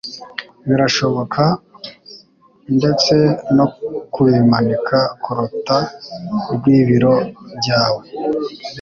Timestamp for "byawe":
7.59-8.03